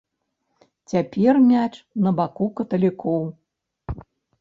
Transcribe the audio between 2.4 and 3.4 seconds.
каталікоў.